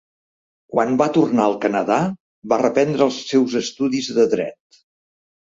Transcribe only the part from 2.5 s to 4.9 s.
va reprendre els seus estudis de dret.